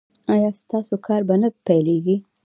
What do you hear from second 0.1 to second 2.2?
ایا ستاسو کار به نه پیلیږي؟